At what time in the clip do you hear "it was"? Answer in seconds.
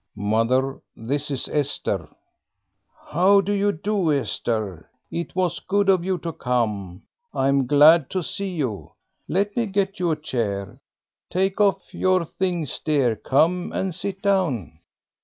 5.11-5.59